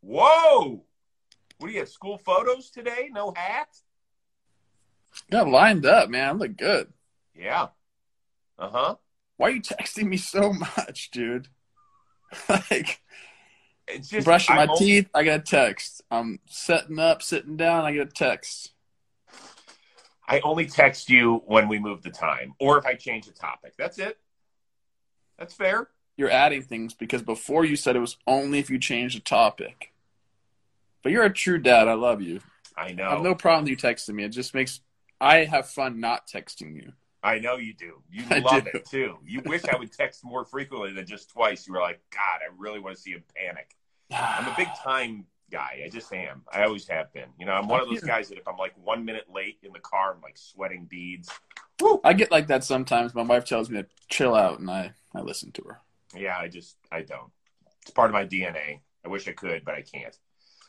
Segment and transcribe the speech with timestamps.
[0.00, 0.84] Whoa!
[1.58, 1.88] What do you have?
[1.88, 3.08] School photos today?
[3.12, 3.68] No hat?
[5.30, 6.28] Got lined up, man.
[6.28, 6.92] I look good.
[7.34, 7.68] Yeah.
[8.58, 8.94] Uh huh.
[9.36, 11.48] Why are you texting me so much, dude?
[12.48, 13.00] like,
[13.88, 16.02] It's just brushing my I'm only- teeth, I got a text.
[16.10, 18.72] I'm setting up, sitting down, I get a text.
[20.28, 23.72] I only text you when we move the time, or if I change the topic.
[23.76, 24.18] That's it.
[25.38, 25.88] That's fair.
[26.16, 29.89] You're adding things because before you said it was only if you change the topic.
[31.02, 31.88] But you're a true dad.
[31.88, 32.40] I love you.
[32.76, 33.08] I know.
[33.08, 34.24] I have no problem you texting me.
[34.24, 34.80] It just makes
[35.20, 36.92] I have fun not texting you.
[37.22, 38.02] I know you do.
[38.10, 38.70] You I love do.
[38.74, 39.18] it too.
[39.26, 41.66] You wish I would text more frequently than just twice.
[41.66, 43.76] You were like, God, I really want to see him panic.
[44.10, 45.82] I'm a big time guy.
[45.84, 46.42] I just am.
[46.50, 47.28] I always have been.
[47.38, 49.72] You know, I'm one of those guys that if I'm like one minute late in
[49.72, 51.28] the car, I'm like sweating beads.
[51.80, 52.00] Woo!
[52.04, 53.14] I get like that sometimes.
[53.14, 55.80] My wife tells me to chill out, and I I listen to her.
[56.16, 57.30] Yeah, I just I don't.
[57.82, 58.80] It's part of my DNA.
[59.04, 60.16] I wish I could, but I can't.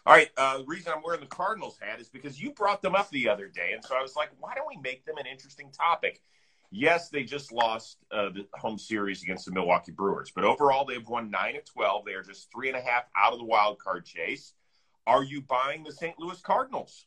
[0.06, 0.30] All right.
[0.36, 3.30] Uh, the reason I'm wearing the Cardinals hat is because you brought them up the
[3.30, 6.22] other day, and so I was like, why don't we make them an interesting topic?
[6.72, 11.08] Yes, they just lost uh, the home series against the Milwaukee Brewers, but overall they've
[11.08, 12.06] won nine of twelve.
[12.06, 14.54] They are just three and a half out of the wild card chase.
[15.06, 16.18] Are you buying the St.
[16.18, 17.06] Louis Cardinals?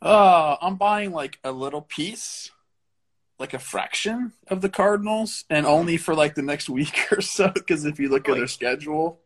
[0.00, 2.50] Uh, I'm buying like a little piece,
[3.38, 7.48] like a fraction of the Cardinals, and only for like the next week or so.
[7.48, 9.20] Because if you look at their schedule,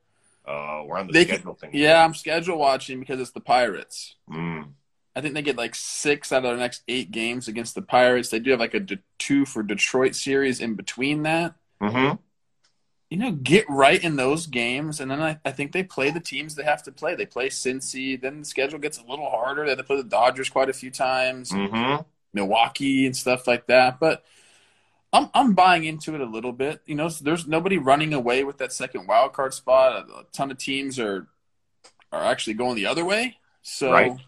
[0.49, 1.71] Uh, we're on the They can- schedule thing.
[1.75, 4.15] yeah, I'm schedule watching because it's the Pirates.
[4.31, 4.71] Mm.
[5.15, 8.31] I think they get like six out of their next eight games against the Pirates.
[8.31, 11.55] They do have like a de- two for Detroit series in between that.
[11.81, 12.13] hmm
[13.11, 16.21] You know, get right in those games, and then I, I think they play the
[16.21, 17.15] teams they have to play.
[17.15, 19.65] They play Cincy, then the schedule gets a little harder.
[19.65, 21.97] They have to play the Dodgers quite a few times, hmm
[22.35, 23.99] Milwaukee and stuff like that.
[23.99, 24.25] But
[25.13, 26.83] I'm I'm buying into it a little bit.
[26.87, 30.09] You know, there's nobody running away with that second wild card spot.
[30.11, 31.27] A, ton of teams are
[32.13, 33.37] are actually going the other way.
[33.63, 34.13] So Right.
[34.13, 34.19] you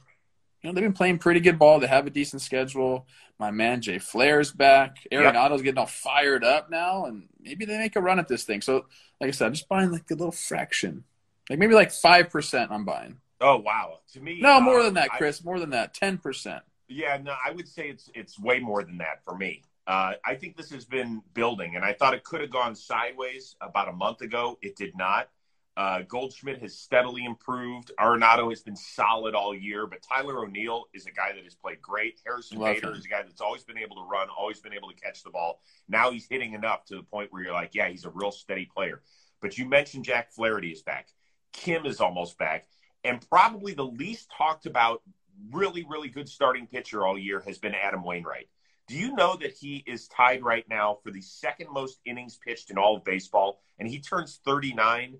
[0.69, 1.81] know, they've been playing pretty good ball.
[1.81, 3.06] They have a decent schedule.
[3.39, 4.97] My man Jay Flair's back.
[5.12, 8.60] Arenado's getting all fired up now, and maybe they make a run at this thing.
[8.60, 8.87] So,
[9.21, 11.05] like I said, I'm just buying like a little fraction,
[11.49, 12.71] like maybe like five percent.
[12.71, 13.16] I'm buying.
[13.41, 14.00] Oh wow!
[14.12, 15.43] To me, No, more uh, than that, I- Chris.
[15.44, 16.62] More than that, ten percent.
[16.88, 19.62] Yeah, no, I would say it's it's way more than that for me.
[19.91, 23.56] Uh, I think this has been building, and I thought it could have gone sideways
[23.61, 24.56] about a month ago.
[24.62, 25.31] It did not.
[25.77, 27.91] Uh, Goldschmidt has steadily improved.
[27.99, 31.83] Arenado has been solid all year, but Tyler O'Neill is a guy that has played
[31.83, 32.21] great.
[32.25, 32.99] Harrison Love Bader him.
[32.99, 35.31] is a guy that's always been able to run, always been able to catch the
[35.31, 35.61] ball.
[35.89, 38.67] Now he's hitting enough to the point where you're like, yeah, he's a real steady
[38.73, 39.03] player.
[39.43, 41.09] But you mentioned Jack Flaherty is back.
[41.53, 42.69] Kim is almost back.
[43.03, 45.03] And probably the least talked about
[45.50, 48.47] really, really good starting pitcher all year has been Adam Wainwright.
[48.91, 52.73] Do you know that he is tied right now for the second most innings pitched
[52.73, 53.61] in all of baseball?
[53.78, 55.17] And he turns 39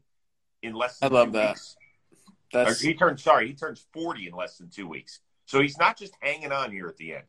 [0.65, 1.51] in less I than love two that.
[1.51, 1.77] weeks.
[2.53, 5.21] Or he turns, sorry, he turns 40 in less than two weeks.
[5.47, 7.23] So he's not just hanging on here at the end.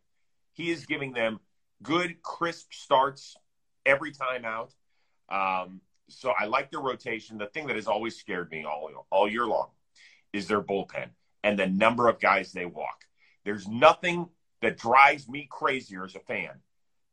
[0.54, 1.40] He is giving them
[1.84, 3.38] good, crisp starts
[3.86, 4.74] every time out.
[5.30, 7.38] Um, so I like their rotation.
[7.38, 9.68] The thing that has always scared me all, all year long
[10.34, 11.10] is their bullpen
[11.44, 13.06] and the number of guys they walk.
[13.46, 14.28] There's nothing
[14.62, 16.52] that drives me crazier as a fan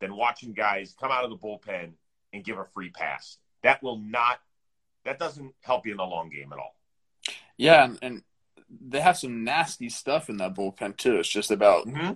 [0.00, 1.90] than watching guys come out of the bullpen
[2.32, 3.38] and give a free pass.
[3.62, 4.38] That will not,
[5.04, 6.74] that doesn't help you in the long game at all.
[7.56, 8.22] yeah, and, and
[8.86, 11.16] they have some nasty stuff in that bullpen too.
[11.16, 12.12] It's just about Mm-hmm.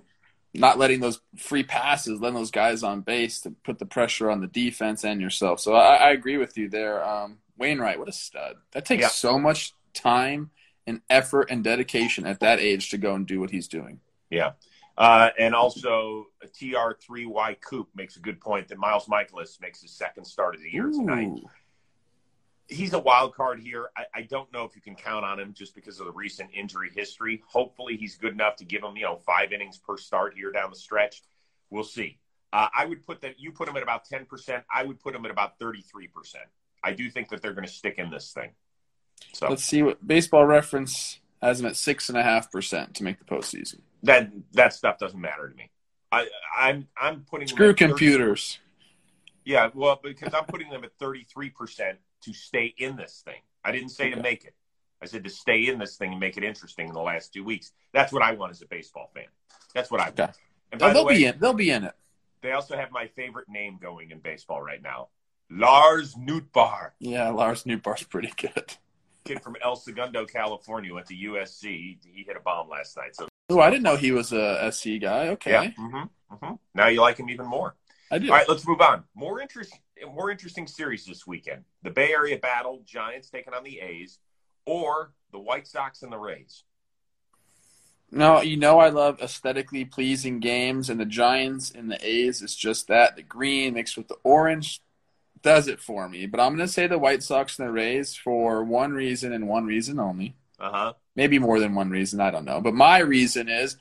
[0.53, 4.39] not letting those free passes, letting those guys on base to put the pressure on
[4.39, 5.59] the defense and yourself.
[5.59, 7.03] So I, I agree with you there.
[7.03, 8.55] Um, Wainwright, what a stud!
[8.71, 9.07] That takes Yeah.
[9.09, 10.51] so much time
[10.87, 13.99] and effort and dedication at that age to go and do what he's doing.
[14.29, 14.51] Yeah.
[14.97, 19.91] Uh, and also, a TR3Y Coop makes a good point that Miles Mikolas makes his
[19.91, 21.31] second start of the year tonight.
[22.67, 23.89] He's a wild card here.
[23.97, 26.51] I, I don't know if you can count on him just because of the recent
[26.53, 27.41] injury history.
[27.47, 30.69] Hopefully, he's good enough to give him, you know, five innings per start here down
[30.69, 31.23] the stretch.
[31.71, 32.19] We'll see.
[32.53, 34.63] Uh, I would put that, you put him at about 10%.
[34.73, 35.87] I would put him at about 33%.
[36.83, 38.51] I do think that they're going to stick in this thing.
[39.33, 43.03] So Let's see what Baseball Reference has him at six and a half percent to
[43.03, 43.79] make the postseason.
[44.03, 45.69] That that stuff doesn't matter to me.
[46.11, 46.27] I,
[46.57, 48.59] I'm I'm putting them Screw at 30 computers.
[49.45, 53.41] Yeah, well, because I'm putting them at 33% to stay in this thing.
[53.65, 54.53] I didn't say to make it.
[55.01, 57.43] I said to stay in this thing and make it interesting in the last two
[57.43, 57.73] weeks.
[57.91, 59.25] That's what I want as a baseball fan.
[59.73, 60.19] That's what I want.
[60.19, 60.31] Okay.
[60.71, 61.39] And Oh, by the they'll way, be in.
[61.39, 61.93] They'll be in it.
[62.41, 65.09] they also have my favorite name going in baseball right now.
[65.49, 68.75] Lars Nootbaar, Yeah, Lars Nootbaar's pretty good.
[69.25, 71.63] kid from El Segundo, California, went to USC.
[71.65, 73.13] He, he hit a bomb last night.
[73.15, 75.27] So Oh, I didn't know he was a SC guy.
[75.29, 77.75] Okay, yeah, hmm hmm now you like him even more.
[78.11, 78.29] I do.
[78.29, 79.03] All right, let's move on.
[79.15, 79.73] More interest,
[80.13, 81.63] more interesting series this weekend.
[81.83, 84.19] The Bay Area battle: Giants taking on the A's.
[84.65, 86.63] or the White Sox and the Rays?
[88.11, 92.55] No, you know I love aesthetically pleasing games, and the Giants and the A's is
[92.55, 93.15] just that.
[93.15, 94.79] The green mixed with the orange
[95.41, 96.27] does it for me.
[96.27, 99.47] But I'm going to say the White Sox and the Rays for one reason and
[99.47, 100.35] one reason only.
[100.59, 100.93] Uh huh.
[101.15, 102.19] Maybe more than one reason.
[102.19, 102.59] I don't know.
[102.61, 103.77] But my reason is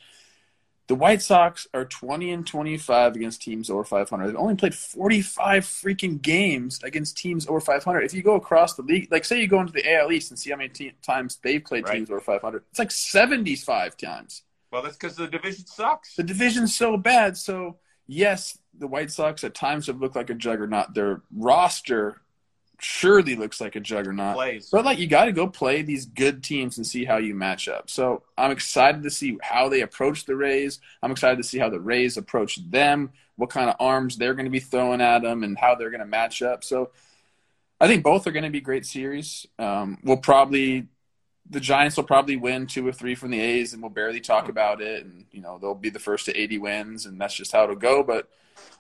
[0.88, 4.26] the White Sox are 20 and 25 against teams over 500.
[4.26, 8.02] They've only played 45 freaking games against teams over 500.
[8.02, 10.38] If you go across the league, like say you go into the AL East and
[10.38, 11.94] see how many te- times they've played Right.
[11.94, 14.42] teams over 500, it's like 75 times.
[14.70, 16.16] Well, that's because the division sucks.
[16.16, 17.36] The division's so bad.
[17.36, 17.76] So,
[18.06, 20.94] yes, the White Sox at times have looked like a juggernaut.
[20.94, 22.21] Their roster
[22.82, 24.34] surely looks like a juggernaut.
[24.34, 24.68] Plays.
[24.70, 27.68] But like you got to go play these good teams and see how you match
[27.68, 27.90] up.
[27.90, 30.80] So I'm excited to see how they approach the Rays.
[31.02, 34.46] I'm excited to see how the Rays approach them, what kind of arms they're going
[34.46, 36.64] to be throwing at them, and how they're going to match up.
[36.64, 36.90] So
[37.80, 39.46] I think both are going to be great series.
[39.58, 40.88] Um, we'll probably
[41.48, 44.48] the Giants will probably win two or three from the A's, and we'll barely talk
[44.48, 45.04] about it.
[45.04, 47.76] And you know they'll be the first to 80 wins, and that's just how it'll
[47.76, 48.02] go.
[48.02, 48.28] But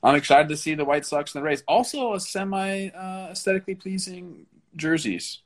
[0.02, 1.62] I'm excited to see the White Sox and the Rays.
[1.66, 5.40] Also, a semi uh, aesthetically pleasing jerseys.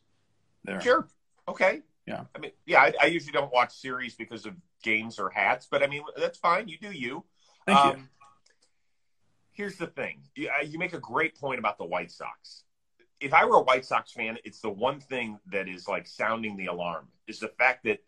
[0.64, 1.08] There, Sure.
[1.48, 1.82] Okay.
[2.06, 2.24] Yeah.
[2.34, 5.82] I mean, yeah, I, I usually don't watch series because of games or hats, but
[5.82, 6.68] I mean, that's fine.
[6.68, 7.24] You do you.
[7.66, 7.90] thank you.
[7.90, 8.08] Um,
[9.52, 10.20] Here's the thing.
[10.34, 12.64] You, uh, you make a great point about the White Sox.
[13.20, 16.56] If I were a White Sox fan, it's the one thing that is like sounding
[16.56, 17.98] the alarm is the fact that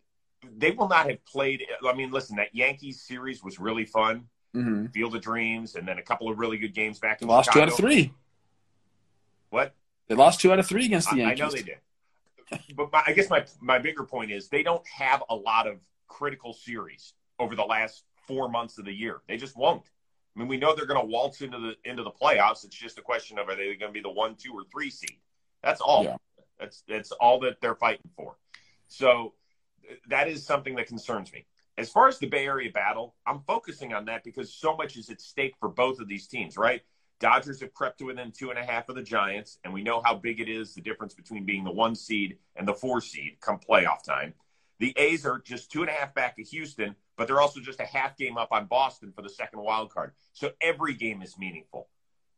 [0.57, 1.65] they will not have played.
[1.85, 5.97] I mean, listen, that Yankees series was really fun, hmm Field of Dreams, and then
[5.97, 8.13] a couple of really good games back They in lost two out of three.
[9.49, 9.73] What?
[10.07, 11.77] They lost two out of three against the I, I know they did.
[12.75, 15.77] But my, I guess my my bigger point is they don't have a lot of
[16.07, 19.21] critical series over the last four months of the year.
[19.27, 19.83] They just won't.
[20.35, 22.63] I mean, we know they're going to waltz into the into the playoffs.
[22.63, 24.89] It's just a question of are they going to be the one, two, or three
[24.89, 25.17] seed?
[25.63, 26.03] That's all.
[26.03, 26.17] Yeah.
[26.59, 28.35] That's that's all that they're fighting for.
[28.87, 29.33] So
[30.09, 31.45] that is something that concerns me.
[31.77, 35.09] As far as the Bay Area battle, I'm focusing on that because so much is
[35.09, 36.81] at stake for both of these teams, right?
[37.19, 40.01] Dodgers have crept to within two and a half of the Giants, and we know
[40.03, 43.37] how big it is the difference between being the one seed and the four seed
[43.41, 44.33] come playoff time.
[44.79, 47.79] The A's are just two and a half back of Houston, but they're also just
[47.81, 50.13] a half game up on Boston for the second wild card.
[50.33, 51.89] So every game is meaningful.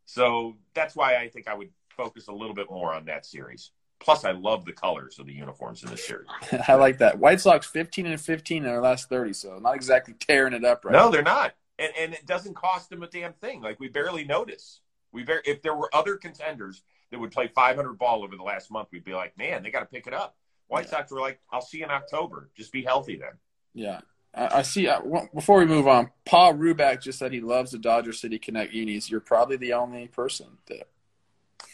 [0.06, 3.72] So that's why I think I would focus a little bit more on that series.
[4.00, 6.28] Plus, I love the colors of the uniforms in this series.
[6.68, 7.20] I like that.
[7.20, 10.84] White Sox 15 and 15 in their last 30, so not exactly tearing it up
[10.84, 11.10] right No, now.
[11.12, 13.62] they're not, and and it doesn't cost them a damn thing.
[13.62, 14.80] Like we barely notice.
[15.12, 18.72] We very if there were other contenders that would play 500 ball over the last
[18.72, 20.36] month, we'd be like, man, they got to pick it up.
[20.72, 20.92] White Yeah.
[20.92, 22.50] Sox were like, I'll see you in October.
[22.56, 23.34] Just be healthy then.
[23.74, 24.00] Yeah.
[24.34, 24.88] I, I see.
[24.88, 28.40] Uh, well, before we move on, Paul Ruback just said he loves the Dodger City
[28.40, 29.12] Connect unis.
[29.12, 30.88] You're probably the only person that.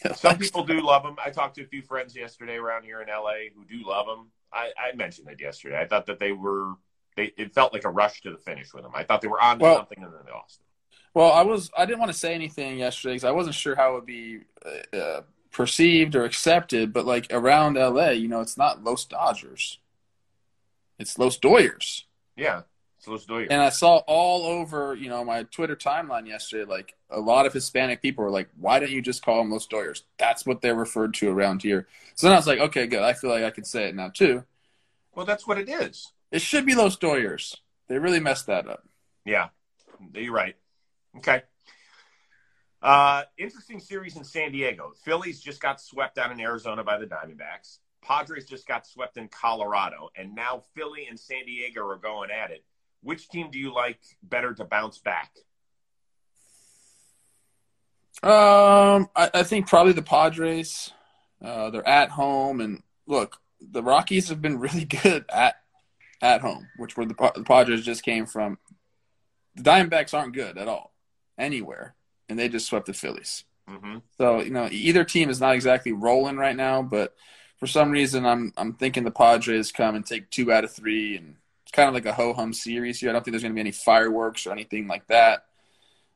[0.17, 1.15] Some people do love them.
[1.23, 4.31] I talked to a few friends yesterday around here in LA who do love them.
[4.51, 5.79] I, I mentioned it yesterday.
[5.79, 6.73] I thought that they were.
[7.15, 8.91] They, it felt like a rush to the finish with them.
[8.95, 10.61] I thought they were on to Well- something and then they lost.
[11.13, 11.69] Well, I was.
[11.77, 14.39] I didn't want to say anything yesterday because I wasn't sure how it would be
[14.93, 15.21] uh, uh,
[15.57, 16.93] perceived or accepted.
[16.93, 19.79] But like around LA, you know, it's not Los Dodgers.
[20.99, 22.03] It's Los Doyers.
[22.35, 22.61] Yeah,
[22.99, 23.47] so let's do it.
[23.49, 27.53] And I saw all over, you know, my Twitter timeline yesterday, like a lot of
[27.53, 30.75] Hispanic people were like, "Why don't you just call them Los Doyers?" That's what they're
[30.75, 31.87] referred to around here.
[32.13, 33.01] So then I was like, "Okay, good.
[33.01, 34.45] I feel like I can say it now too.
[35.15, 36.11] Well, that's what it is.
[36.31, 37.55] It should be Los Doyers.
[37.87, 38.87] They really messed that up."
[39.25, 39.49] Yeah,
[40.13, 40.55] you're right.
[41.17, 41.41] Okay.
[42.81, 44.93] Uh, interesting series in San Diego.
[45.03, 47.79] Phillies just got swept out in Arizona by the Diamondbacks.
[48.03, 52.51] Padres just got swept in Colorado, and now Philly and San Diego are going at
[52.51, 52.63] it.
[53.01, 55.31] Which team do you like better to bounce back?
[58.23, 60.91] Um, I, I think probably the Padres.
[61.43, 65.55] Uh, they're at home, and look, the Rockies have been really good at
[66.21, 68.57] at home, which where the, the Padres just came from.
[69.55, 70.93] The Diamondbacks aren't good at all
[71.37, 71.95] anywhere,
[72.29, 73.43] and they just swept the Phillies.
[73.69, 73.97] Mm-hmm.
[74.17, 77.15] So you know, either team is not exactly rolling right now, but
[77.57, 81.17] for some reason, I'm I'm thinking the Padres come and take two out of three,
[81.17, 83.09] and it's kind of like a ho hum series here.
[83.09, 85.45] I don't think there's going to be any fireworks or anything like that.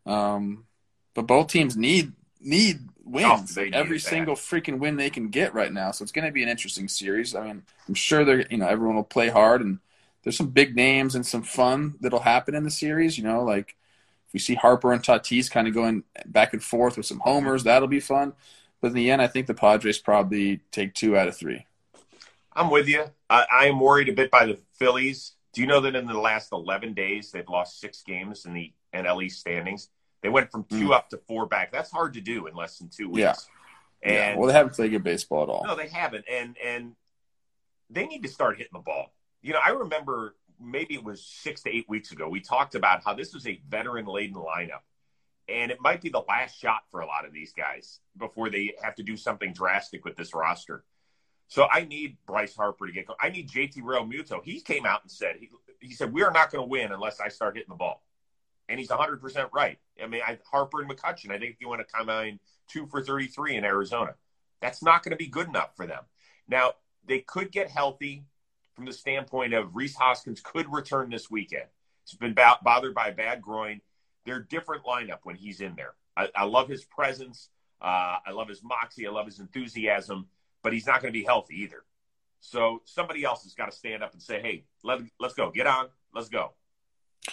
[0.05, 0.65] Um,
[1.13, 3.57] but both teams need need wins.
[3.57, 4.09] Oh, every need that.
[4.09, 5.91] single freaking win they can get right now.
[5.91, 7.35] So it's going to be an interesting series.
[7.35, 9.79] I mean, I'm sure they're you know everyone will play hard, and
[10.23, 13.17] there's some big names and some fun that'll happen in the series.
[13.17, 13.75] You know, like
[14.31, 17.65] if we see Harper and Tatis kind of going back and forth with some homers,
[17.65, 18.31] that'll be fun.
[18.79, 21.65] But in the end, I think the Padres probably take two out of three.
[22.53, 23.03] I'm with you.
[23.29, 25.33] I, I am worried a bit by the Phillies.
[25.51, 28.71] Do you know that in the last 11 days they've lost six games in the
[28.93, 29.89] NL East standings?
[30.21, 30.93] They went from two mm.
[30.93, 31.73] up to four back.
[31.73, 33.19] That's hard to do in less than two weeks.
[33.19, 33.33] Yeah.
[34.03, 35.65] And yeah, well, they haven't played good baseball at all.
[35.65, 36.23] No, they haven't.
[36.31, 36.95] And and
[37.89, 39.13] they need to start hitting the ball.
[39.41, 43.03] You know, I remember maybe it was six to eight weeks ago, we talked about
[43.03, 44.81] how this was a veteran laden lineup.
[45.49, 48.73] And it might be the last shot for a lot of these guys before they
[48.81, 50.83] have to do something drastic with this roster.
[51.47, 53.07] So I need Bryce Harper to get.
[53.19, 54.41] I need JT Realmuto.
[54.41, 55.49] He came out and said he,
[55.81, 58.05] he said we are not going to win unless I start hitting the ball,
[58.69, 59.77] and he's 100 percent right.
[60.01, 62.39] I mean, I, Harper and McCutcheon, I think if you want to combine
[62.69, 64.15] two for 33 in Arizona,
[64.61, 66.03] that's not going to be good enough for them.
[66.47, 66.75] Now
[67.05, 68.23] they could get healthy
[68.75, 71.65] from the standpoint of Rhys Hoskins could return this weekend.
[72.05, 73.81] He's been bo- bothered by a bad groin.
[74.25, 75.93] They're different lineup when he's in there.
[76.15, 77.49] I, I love his presence.
[77.81, 79.07] Uh, I love his moxie.
[79.07, 80.27] I love his enthusiasm
[80.63, 81.83] but he's not going to be healthy either.
[82.39, 85.67] So somebody else has got to stand up and say, "Hey, let let's go, get
[85.67, 86.51] on, let's go."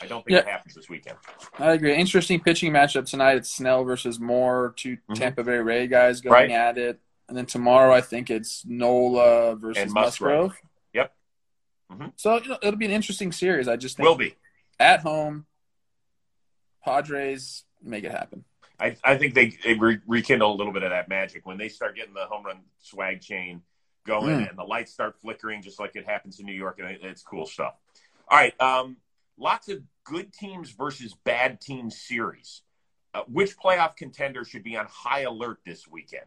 [0.02, 0.40] I don't think yeah.
[0.40, 1.16] it happens this weekend.
[1.58, 1.94] I agree.
[1.94, 3.38] Interesting pitching matchup tonight.
[3.38, 5.14] It's Snell versus Moore, 2 mm-hmm.
[5.14, 6.50] Tampa Bay Ray guys going right.
[6.50, 10.50] at it, and then tomorrow I think it's Nola versus Musgrove.
[10.50, 10.60] Musgrove.
[11.92, 12.06] Mm-hmm.
[12.16, 13.68] So you know, it'll be an interesting series.
[13.68, 14.34] I just think will be
[14.78, 15.46] at home.
[16.84, 18.44] Padres make it happen.
[18.80, 21.68] I, I think they, they re- rekindle a little bit of that magic when they
[21.68, 23.62] start getting the home run swag chain
[24.06, 24.48] going mm.
[24.48, 27.46] and the lights start flickering just like it happens in New York, and it's cool
[27.46, 27.74] stuff.
[28.30, 28.96] All right, um,
[29.36, 32.62] lots of good teams versus bad teams series.
[33.14, 36.26] Uh, which playoff contender should be on high alert this weekend?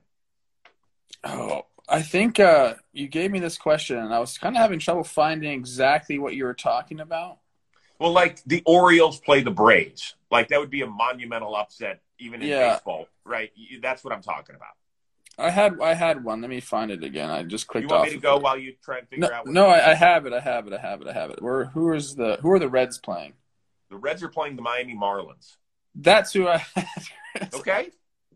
[1.23, 4.79] Oh, I think uh, you gave me this question, and I was kind of having
[4.79, 7.39] trouble finding exactly what you were talking about.
[7.99, 12.41] Well, like the Orioles play the Braves, like that would be a monumental upset even
[12.41, 12.73] in yeah.
[12.73, 13.51] baseball, right?
[13.81, 14.69] That's what I'm talking about.
[15.37, 16.41] I had I had one.
[16.41, 17.29] Let me find it again.
[17.29, 17.89] I just clicked.
[17.89, 18.43] You want off me to go it.
[18.43, 19.47] while you try and figure no, out?
[19.47, 20.33] no, I, I, have it.
[20.33, 20.73] I have it.
[20.73, 21.07] I have it.
[21.07, 21.41] I have it.
[21.41, 23.33] Where who is the who are the Reds playing?
[23.89, 25.57] The Reds are playing the Miami Marlins.
[25.93, 26.63] That's who I.
[27.53, 27.89] okay.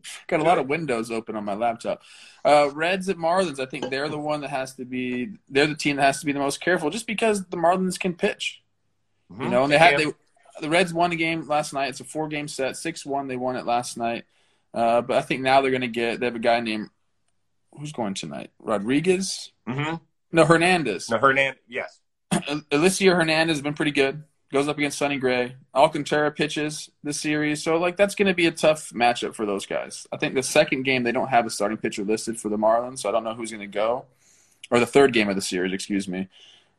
[0.26, 2.02] Got a lot of windows open on my laptop.
[2.44, 3.60] Uh, Reds at Marlins.
[3.60, 5.30] I think they're the one that has to be.
[5.48, 8.14] They're the team that has to be the most careful, just because the Marlins can
[8.14, 8.62] pitch.
[9.32, 9.42] Mm-hmm.
[9.42, 10.06] You know, and they had they
[10.60, 11.90] the Reds won a game last night.
[11.90, 13.28] It's a four game set, six one.
[13.28, 14.24] They won it last night.
[14.72, 16.20] Uh, but I think now they're going to get.
[16.20, 16.90] They have a guy named
[17.78, 18.50] who's going tonight.
[18.58, 19.52] Rodriguez.
[19.68, 19.96] Mm-hmm.
[20.32, 21.10] No, Hernandez.
[21.10, 21.60] No, Hernandez.
[21.68, 22.00] Yes.
[22.32, 24.24] Elieser Hernandez has been pretty good.
[24.52, 25.56] Goes up against Sonny Gray.
[25.74, 29.66] Alcantara pitches this series, so like that's going to be a tough matchup for those
[29.66, 30.06] guys.
[30.12, 33.00] I think the second game they don't have a starting pitcher listed for the Marlins,
[33.00, 34.04] so I don't know who's going to go.
[34.70, 36.28] Or the third game of the series, excuse me.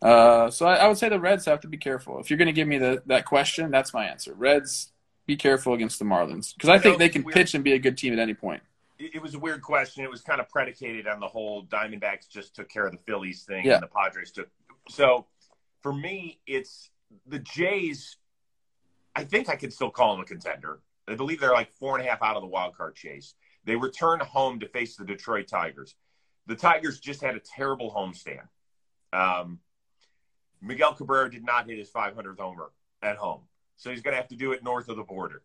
[0.02, 2.20] Uh, so I, I, would say the Reds have to be careful.
[2.20, 4.34] If you're going to give me the, that question, that's my answer.
[4.34, 4.92] Reds,
[5.26, 7.34] be careful against the Marlins because I, think they can weird.
[7.34, 8.62] pitch and be a good team at any point.
[9.00, 10.04] It was a weird question.
[10.04, 13.44] It was kind of predicated on the whole Diamondbacks just took care of the Phillies
[13.44, 13.76] thing, yeah.
[13.76, 14.50] and the Padres took.
[14.90, 15.26] So
[15.82, 16.90] for me, it's
[17.26, 18.18] the Jays.
[19.16, 20.80] I think I can still call them a contender.
[21.08, 23.34] I believe they're like four and a half out of the wild card chase.
[23.66, 25.96] They return home to face the Detroit Tigers.
[26.46, 28.48] The Tigers just had a terrible homestand.
[29.14, 29.60] Um,
[30.62, 32.72] Miguel Cabrera did not hit his 500th homer
[33.02, 33.42] at home,
[33.76, 35.44] so he's going to have to do it north of the border.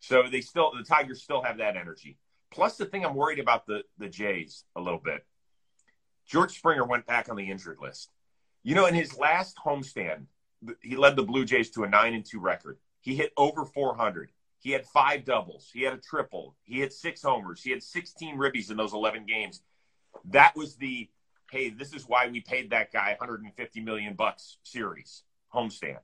[0.00, 2.16] So they still, the Tigers still have that energy.
[2.50, 5.24] Plus, the thing I'm worried about the the Jays a little bit.
[6.26, 8.10] George Springer went back on the injured list.
[8.62, 10.26] You know, in his last homestand,
[10.82, 12.78] he led the Blue Jays to a nine and two record.
[13.00, 14.30] He hit over 400.
[14.58, 15.70] He had five doubles.
[15.72, 16.54] He had a triple.
[16.64, 17.62] He had six homers.
[17.62, 19.62] He had 16 ribbies in those 11 games.
[20.26, 21.08] That was the
[21.50, 25.98] hey, this is why we paid that guy 150 million bucks series homestand.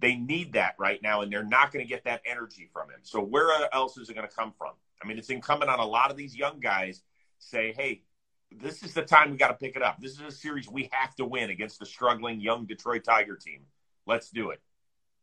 [0.00, 3.00] They need that right now, and they're not going to get that energy from him.
[3.02, 4.72] So where else is it going to come from?
[5.02, 7.02] I mean, it's incumbent on a lot of these young guys
[7.38, 8.02] say, hey,
[8.50, 10.00] this is the time we got to pick it up.
[10.00, 13.60] This is a series we have to win against the struggling young Detroit Tiger team.
[14.10, 14.60] Let's do it.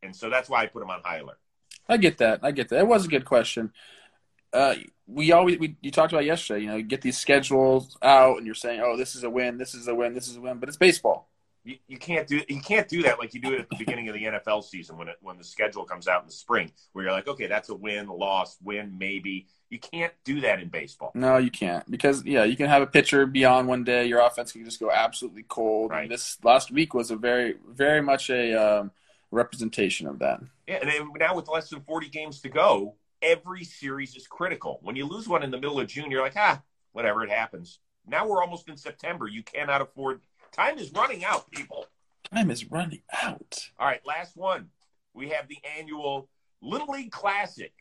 [0.02, 1.40] And so that's why I put him on high alert.
[1.88, 2.40] I get that.
[2.42, 2.80] I get that.
[2.80, 3.72] It was a good question
[4.54, 4.76] uh,
[5.08, 6.62] we always we you talked about yesterday.
[6.62, 9.58] You know, you get these schedules out, and you're saying, "Oh, this is a win.
[9.58, 10.14] This is a win.
[10.14, 11.30] This is a win." But it's baseball.
[11.68, 14.08] You, you can't do you can't do that like you do it at the beginning
[14.08, 17.04] of the NFL season when it when the schedule comes out in the spring, where
[17.04, 21.12] you're like, "Okay, that's a win, loss, win, maybe." You can't do that in baseball.
[21.14, 24.06] No, you can't because yeah, you can have a pitcher beyond one day.
[24.06, 25.92] Your offense can just go absolutely cold.
[25.92, 26.04] Right.
[26.04, 28.92] And this last week was a very very much a um,
[29.32, 30.40] representation of that.
[30.68, 34.80] Yeah, and now with less than 40 games to go, every series is critical.
[34.84, 36.62] When you lose one in the middle of June, you're like, ah,
[36.94, 37.80] whatever, it happens.
[38.08, 39.28] Now we're almost in September.
[39.28, 40.22] You cannot afford.
[40.58, 41.86] Time is running out, people.
[42.34, 43.70] Time is running out.
[43.78, 44.70] All right, last one.
[45.14, 46.30] We have the annual
[46.62, 47.74] Little League Classic.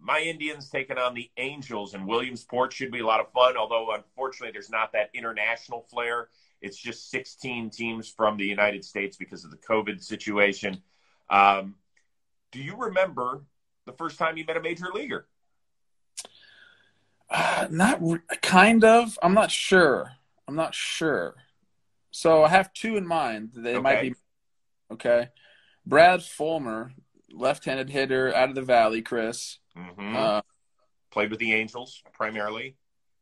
[0.00, 3.56] My Indians taking on the Angels in Williamsport should be a lot of fun.
[3.56, 6.28] Although unfortunately, there's not that international flair.
[6.62, 10.80] It's just 16 teams from the United States because of the COVID situation.
[11.28, 11.74] Um,
[12.50, 13.42] do you remember
[13.84, 15.26] the first time you met a major leaguer?
[17.28, 19.18] Uh, not re- kind of.
[19.22, 20.12] I'm not sure.
[20.48, 21.34] I'm not sure.
[22.12, 23.50] So I have two in mind.
[23.54, 23.80] They Okay.
[23.80, 24.14] might be
[24.92, 25.28] okay.
[25.84, 26.92] Brad Fullmer,
[27.32, 29.02] left-handed hitter out of the Valley.
[29.02, 29.58] Chris.
[29.74, 30.42] hmm Uh,
[31.10, 32.76] Played with the Angels primarily.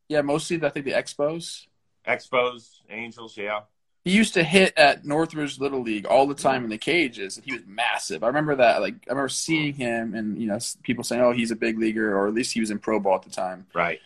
[0.09, 1.67] yeah, mostly I think the Expos.
[2.07, 3.63] Expos, Angels, yeah.
[4.05, 7.45] He used to hit at Northridge Little League all the time in the cages, and
[7.45, 8.23] he was massive.
[8.25, 8.81] I remember that.
[8.81, 12.17] Like I remember seeing him, and you know, people saying, "Oh, he's a big leaguer,"
[12.17, 13.67] or at least he was in pro ball at the time.
[13.75, 14.01] Right.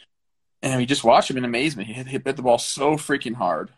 [0.62, 1.86] And we just watched him in amazement.
[1.88, 3.70] He hit, he hit the ball so freaking hard.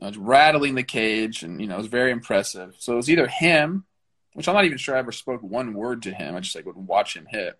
[0.00, 2.74] It was rattling the cage, and you know, it was very impressive.
[2.78, 3.84] So it was either him,
[4.32, 6.34] which I'm not even sure I ever spoke one word to him.
[6.34, 7.58] I just like would watch him hit.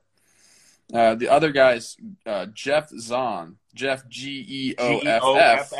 [0.93, 5.73] Uh, the other guy's uh, Geoff Zahn, Geoff G E O F F.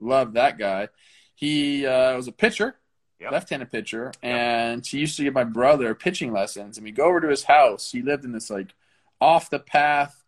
[0.00, 0.88] Love that guy.
[1.34, 2.76] He uh, was a pitcher,
[3.20, 3.32] Yep.
[3.32, 6.78] left-handed pitcher, and he used to give my brother pitching lessons.
[6.78, 7.90] And we go over to his house.
[7.90, 8.74] He lived in this like
[9.20, 10.22] off the path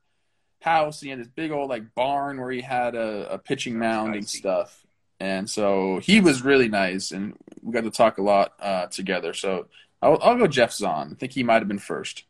[0.62, 1.00] house.
[1.00, 4.28] He had this big old like barn where he had a, a pitching mound and
[4.28, 4.85] stuff.
[5.18, 9.32] And so he was really nice, and we got to talk a lot uh, together.
[9.32, 9.68] So
[10.02, 11.12] I'll, I'll go Geoff Zahn.
[11.12, 12.24] I think he might have been first.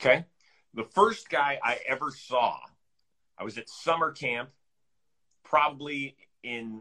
[0.00, 0.24] Okay.
[0.72, 2.58] The first guy I ever saw,
[3.36, 4.48] I was at summer camp,
[5.44, 6.80] probably in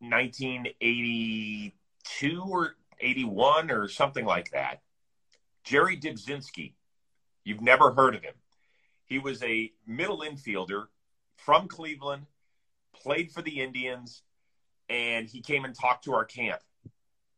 [0.00, 4.80] 1982 or 81 or something like that.
[5.64, 6.72] Jerry Dybzinski.
[7.44, 8.34] You've never heard of him.
[9.04, 10.86] He was a middle infielder
[11.36, 12.26] from Cleveland,
[12.92, 14.22] played for the Indians,
[14.88, 16.60] and he came and talked to our camp.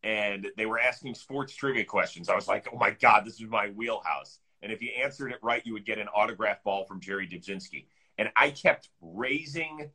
[0.02, 2.28] And they were asking sports trivia questions.
[2.28, 4.38] I was like, oh my God, this is my wheelhouse.
[4.62, 7.86] And if you answered it right, you would get an autograph ball from Jerry Dybzinski.
[8.16, 9.90] And I kept raising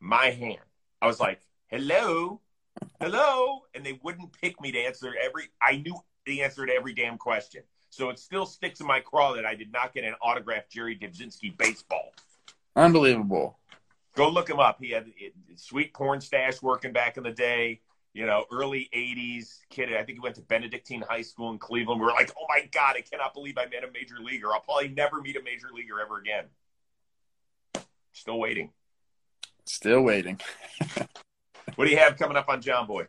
[0.00, 0.58] my hand.
[1.00, 2.40] I was like, hello,
[3.00, 3.62] hello.
[3.74, 5.96] And they wouldn't pick me to answer every, I knew
[6.26, 7.62] the answer to every damn question.
[7.90, 10.96] So it still sticks in my craw that I did not get an autographed Jerry
[10.96, 12.12] Dybzinski baseball.
[12.74, 13.58] Unbelievable.
[14.14, 14.78] Go look him up.
[14.80, 17.80] He had it, sweet porn stash working back in the day.
[18.14, 19.88] You know, early '80s kid.
[19.94, 21.98] I think he went to Benedictine High School in Cleveland.
[22.00, 24.52] We were like, "Oh my god, I cannot believe I met a major leaguer.
[24.52, 26.44] I'll probably never meet a major leaguer ever again."
[28.12, 28.70] Still waiting.
[29.64, 30.40] Still waiting.
[31.76, 33.06] What do you have coming up on Jomboy?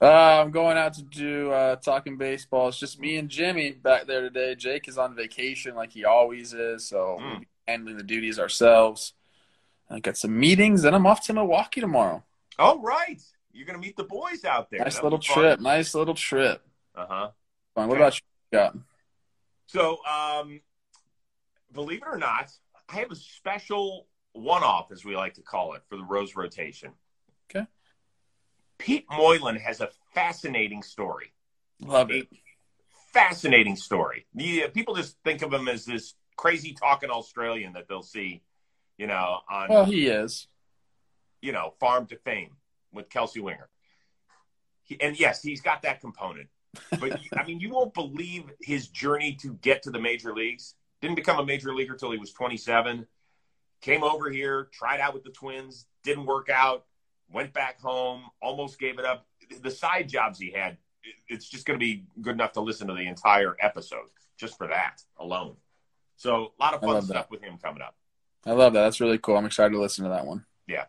[0.00, 0.04] Uh,
[0.42, 2.68] I'm going out to do uh, talking baseball.
[2.68, 4.54] It's just me and Jimmy back there today.
[4.54, 7.30] Jake is on vacation like he always is, so Mm.
[7.30, 9.14] we'll be handling the duties ourselves.
[9.92, 12.24] I got some meetings, and I'm off to Milwaukee tomorrow.
[12.58, 13.20] Oh, right.
[13.52, 14.80] You're gonna meet the boys out there.
[14.80, 15.60] nice little trip.
[15.60, 16.66] Nice little trip.
[16.94, 17.30] Uh huh.
[17.74, 17.88] Fun.
[17.88, 18.02] What Okay.
[18.02, 18.20] about you?
[18.52, 18.70] Yeah.
[19.66, 20.60] So, um,
[21.72, 22.50] believe it or not,
[22.88, 26.92] I have a special one-off, as we like to call it, for the Rose rotation.
[27.50, 27.66] Okay.
[28.78, 31.32] Pete Moylan has a fascinating story.
[31.80, 32.28] Love it.
[33.12, 34.26] Fascinating story.
[34.34, 38.42] Yeah, people just think of him as this crazy talking Australian that they'll see,
[38.98, 40.46] you know, on Well, he is.
[41.40, 42.56] you know Farm to Fame
[42.92, 43.68] with Kelsey Winger.
[44.84, 46.48] He, and yes, he's got that component.
[46.90, 50.74] But I mean, you won't believe his journey to get to the major leagues.
[51.00, 53.06] Didn't become a major leaguer till he was 27.
[53.80, 56.84] Came over here, tried out with the Twins, didn't work out.
[57.30, 59.26] Went back home, almost gave it up.
[59.62, 60.76] The side jobs he had,
[61.28, 64.06] it's just going to be good enough to listen to the entire episode
[64.38, 65.56] just for that alone.
[66.16, 67.30] So a lot of fun stuff that.
[67.30, 67.96] with him coming up.
[68.44, 68.82] I love that.
[68.82, 69.36] That's really cool.
[69.36, 70.44] I'm excited to listen to that one.
[70.66, 70.84] Yeah.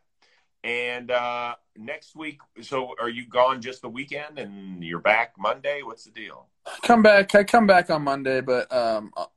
[0.63, 5.81] And uh, next week, so are you gone just the weekend and you're back Monday?
[5.83, 6.47] What's the deal?
[6.83, 7.35] Come back.
[7.35, 9.31] I come back on Monday, but um, I'll,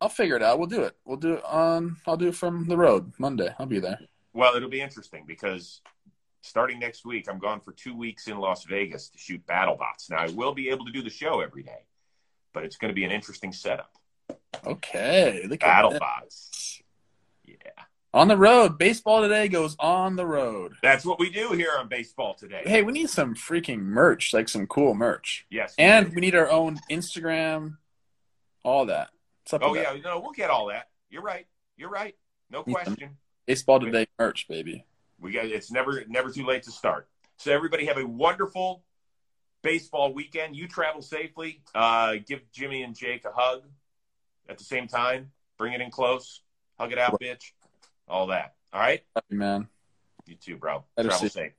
[0.00, 0.58] I'll figure it out.
[0.58, 0.94] We'll do it.
[1.04, 1.96] We'll do it on.
[2.06, 3.54] I'll do it from the road Monday.
[3.58, 3.98] I'll be there.
[4.34, 5.80] Well, it'll be interesting because
[6.42, 10.10] starting next week, I'm gone for two weeks in Las Vegas to shoot BattleBots.
[10.10, 11.86] Now, I will be able to do the show every day,
[12.52, 13.90] but it's going to be an interesting setup.
[14.66, 15.46] Okay.
[15.48, 16.00] Look at that.
[16.00, 16.55] BattleBots.
[18.16, 18.78] On the road.
[18.78, 20.72] Baseball today goes on the road.
[20.82, 22.62] That's what we do here on Baseball Today.
[22.64, 25.44] Hey, we need some freaking merch, like some cool merch.
[25.50, 25.74] Yes.
[25.76, 27.76] And we need our own Instagram,
[28.64, 29.10] all that.
[29.52, 29.92] Oh, yeah.
[29.92, 30.02] that?
[30.02, 30.88] No, we'll get all that.
[31.10, 31.46] You're right.
[31.76, 32.14] You're right.
[32.48, 33.18] No question.
[33.44, 34.86] Baseball today merch, baby.
[35.20, 37.08] We got it's never never too late to start.
[37.36, 38.82] So everybody have a wonderful
[39.62, 40.56] baseball weekend.
[40.56, 41.60] You travel safely.
[41.74, 43.64] Uh, give Jimmy and Jake a hug
[44.48, 45.32] at the same time.
[45.58, 46.40] Bring it in close.
[46.78, 47.52] Hug it out, bitch.
[48.08, 48.54] All that.
[48.72, 49.02] All right.
[49.14, 49.68] Love you, man.
[50.26, 50.84] You too, bro.
[50.98, 51.52] Travel safe.